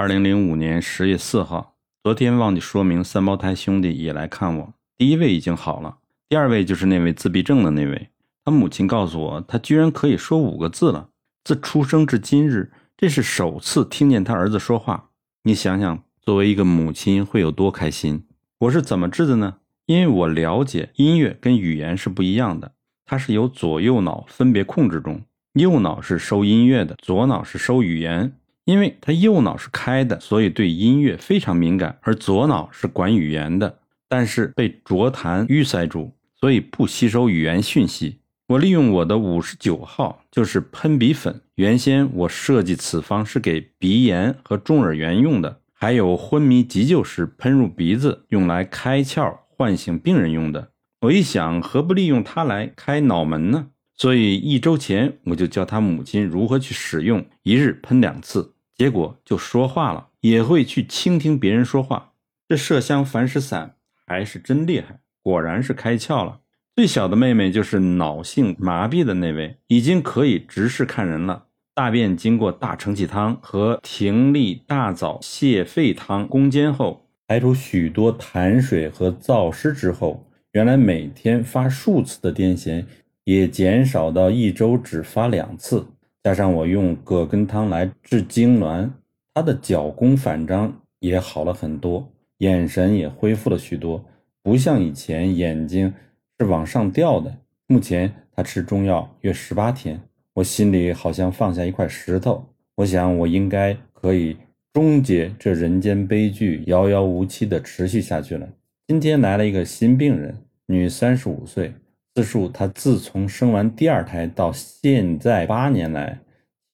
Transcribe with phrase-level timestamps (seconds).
[0.00, 4.72] 二零零五年十月四号，昨天忘记说明，三胞胎兄弟也来看我。
[4.96, 8.08] 第一位已经好了，第二位就是那位自闭症的那位。
[8.42, 11.10] 他母亲告诉我，他居然可以说五个字了。
[11.44, 15.10] 自出生至今日，这是首次听见他儿子说话。
[15.42, 18.24] 你想想，作为一个母亲会有多开心？
[18.60, 19.56] 我是怎么治的呢？
[19.84, 22.72] 因为我了解音乐跟语言是不一样的，
[23.04, 25.20] 它是由左右脑分别控制中，
[25.52, 28.32] 右脑是收音乐的，左脑是收语言。
[28.70, 33.78] 因为他右脑是开的，所以对音乐非常敏感，而左脑是管语言的，
[34.08, 38.20] 但是被浊痰淤塞住，所以不吸收语言讯息。
[38.46, 41.40] 我利用我的五十九号，就是喷鼻粉。
[41.56, 50.70] 原先我设计此方是给鼻炎和中耳炎用的，还有昏迷急救时喷入鼻子，用来开窍唤醒病人用的。
[51.00, 53.66] 我一想，何不利用它来开脑门呢？
[53.96, 58.54] 所以一周前我就教他母亲如何去使用，一日喷两次。
[58.80, 62.12] 结果就说话了，也会去倾听别人说话。
[62.48, 63.74] 这麝香凡石散
[64.06, 66.40] 还是真厉害，果然是开窍了。
[66.74, 71.48] 最小的妹妹就是脑性麻痹的那位，已经可以直视看人了。
[71.74, 82.86] 大便经过大承气汤和停利大枣泻肺汤攻坚后，排出许多痰水和燥湿之后，原来每天发数次的癫痫，
[83.24, 85.86] 也减少到一周只发两次。
[86.22, 88.90] 加上我用葛根汤来治痉挛，
[89.32, 94.04] 他的脚弓反张也好了很多，眼神也恢复了许多，
[94.42, 95.94] 不像以前眼睛
[96.38, 97.34] 是往上掉的。
[97.66, 100.00] 目前他吃中药约十八天，
[100.34, 102.44] 我心里好像放下一块石头。
[102.76, 104.36] 我想我应该可以
[104.72, 108.48] 终结这人间悲剧，遥遥无期的持续下去了。
[108.86, 111.72] 今天来了一个新病人，女，三十五岁。
[112.20, 116.20] 自述，她自从生完第二胎到现在八年来，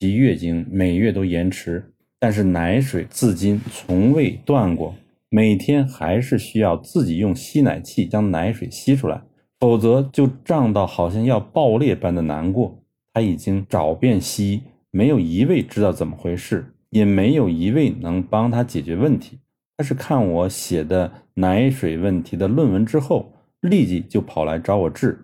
[0.00, 4.96] 其月经每月都延迟，但是奶水至今从未断过，
[5.28, 9.22] 每天还是需要自己用吸奶器将奶水吸出来，
[9.60, 12.82] 否则就胀到好像要爆裂般的难过。
[13.14, 19.38] 她已经找遍西医，没有一位知道怎么回事，也没有一位能帮她解决问题。
[19.76, 25.22] 她是看我写的奶水问题的论文之后，立即就跑来找我治。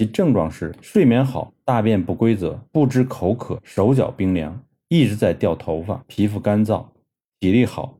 [0.00, 6.86] 其症状是睡眠好，大便不规则，不知口渴，手脚冰凉，一直在掉头发，皮肤干燥，
[7.38, 7.98] 体力好。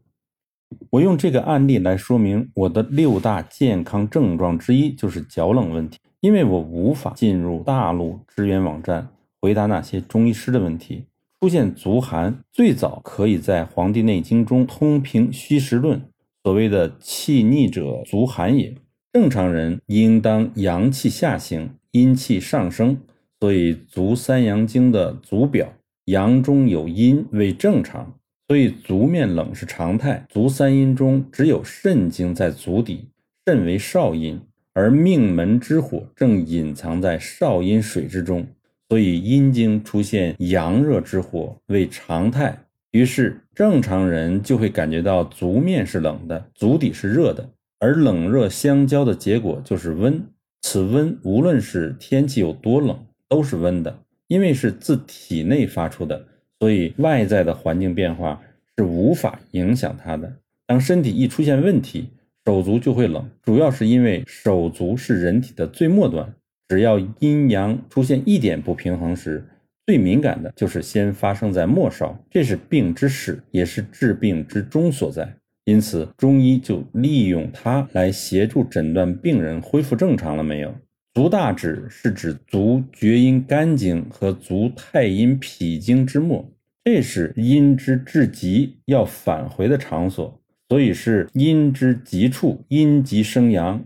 [0.89, 9.11] 我用这个案例来说明我的六大健康症状之一就是脚冷问题，因为我无法进入大陆支援网站
[9.43, 11.05] 回答那些中医师的问题。
[11.39, 16.01] 出现足寒，最早可以在《黄帝内经》中通评虚实论，
[16.45, 18.75] 所谓的气逆者足寒也。
[19.13, 21.69] 正常人应当阳气下行。
[21.93, 22.97] 阴气上升，
[23.41, 25.73] 所以足三阳经的足表
[26.05, 28.15] 阳中有阴为正常，
[28.49, 30.25] 所以足面冷是常态。
[30.29, 33.09] 足三阴中只有肾经在足底，
[33.47, 34.41] 肾为少阴，
[34.73, 38.47] 而命门之火正隐藏在少阴水之中，
[38.89, 42.57] 所以阴经出现阳热之火为常态。
[42.93, 47.49] 于是正常人就会感觉到足面是冷的，足底是热的，
[47.79, 50.21] 而冷热相交的结果就是温。
[50.63, 52.99] 此温无论是天气有多冷，
[53.29, 56.27] 都是温的，因为是自体内发出的，
[56.59, 58.41] 所以外在的环境变化
[58.77, 60.33] 是无法影响它的。
[60.67, 62.11] 当身体一出现问题，
[62.45, 66.33] 手足就会冷，主要是因为手足是人体的最末端，
[66.69, 69.45] 只要阴阳出现一点不平衡时，
[69.87, 75.37] 最敏感的就是先发生在末梢，这是病之始，也是治病之终所在。
[75.65, 80.75] 因此，中医就利用它来协助诊断病人恢复正常了没有。
[81.13, 86.49] 足大指是指足厥阴肝经和足太阴脾经之末，
[86.85, 93.85] 这是阴之至极要返回的场所，所以是阴之极处，阴极生阳。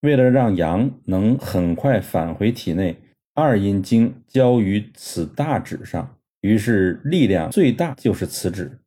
[0.00, 2.96] 为了让阳能很快返回体内，
[3.34, 8.78] 二阴经交于此大指上，于是力量最大就是此指。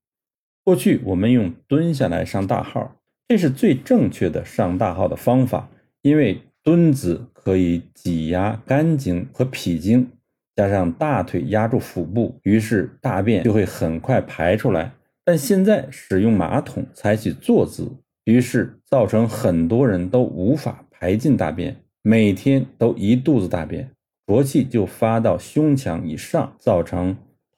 [0.66, 2.96] 过去我们用蹲下来上大号，
[3.28, 5.70] 这是最正确的上大号的方法，
[6.02, 10.10] 因为蹲姿可以挤压肝经和脾经，
[10.56, 14.92] 加上大腿压住腹部，于是大便就会很快排出来。
[15.24, 17.92] 但现在使用马桶，采取坐姿，
[18.24, 23.92] 于是造成很多人都无法排进大便，每天都一肚子大便，
[24.26, 27.16] 浊气就发到胸腔以上，造成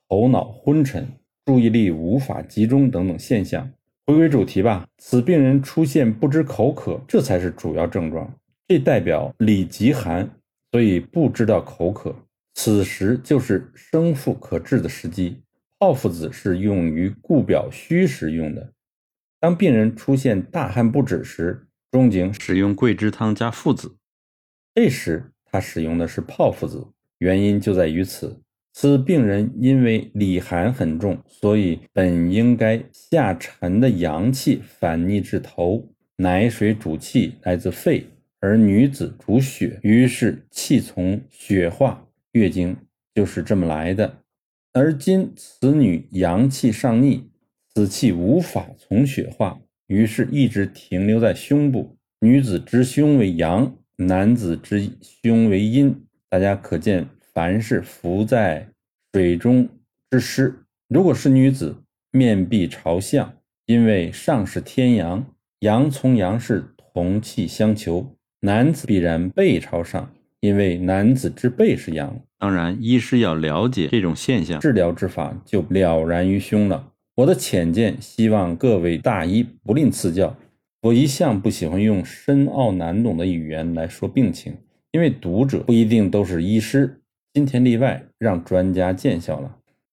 [0.10, 1.08] 头脑昏沉。
[1.48, 3.72] 注意力无法集中等等现象。
[4.06, 8.30] 回归主题吧，此病人出现不知口渴，这才是主要症状。
[8.68, 10.30] 这代表里极寒，
[10.74, 12.14] 所以不知道口渴。
[12.54, 15.42] 此时就是生腹可治的时机。
[15.80, 18.74] 炮附子是用于固表虚时用的。
[19.40, 23.96] 当病人出现大汗不止时，仲景使用桂枝汤加附子。
[24.76, 26.86] 这时他使用的是炮附子，
[27.20, 28.42] 原因就在于此。
[28.80, 35.90] 此病人因为里寒很重，所以本应该下沉的阳气反逆至头。
[36.18, 38.06] 奶水主气来自肺，
[38.40, 42.78] 而女子主血，于是气从血化，月经
[43.16, 44.20] 就是这么来的。
[44.74, 47.32] 而今此女阳气上逆，
[47.74, 51.98] 此气无法从血化，于是一直停留在胸部。
[52.20, 56.00] 女子之胸为阳，男子之胸为阴。
[56.30, 57.08] 大家可见。
[57.38, 58.68] 凡是浮在
[59.14, 59.70] 水中
[60.10, 60.56] 之尸，
[60.88, 61.76] 如果是女子，
[62.10, 63.32] 面壁朝向，
[63.68, 65.24] 因为上是天阳，
[65.60, 68.04] 阳从阳是同气相求；
[68.40, 72.20] 男子必然背朝上，因为男子之背是阳。
[72.40, 76.92] 当然，医师要了解这种现象，治疗之法就了然于胸了。
[77.18, 80.36] 我的浅见，希望各位大医不吝赐教。
[80.82, 84.58] 我一向不喜欢用深奥难懂的语言来说病情，
[84.92, 87.00] 因为读者不一定都是医师。
[87.38, 89.58] 今天例外，让专家见笑了。